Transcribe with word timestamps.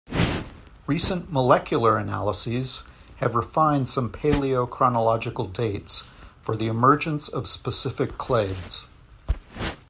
Recent 0.87 1.31
molecular 1.31 1.99
analyses 1.99 2.81
have 3.17 3.35
refined 3.35 3.87
some 3.87 4.09
paleo-chronological 4.09 5.45
dates 5.49 6.03
for 6.41 6.55
the 6.57 6.65
emergence 6.65 7.27
of 7.27 7.47
specific 7.47 8.17
clades. 8.17 8.81